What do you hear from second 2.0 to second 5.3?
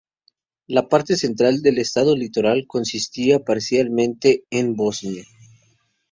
Litoral consistía parcialmente de Bosnia.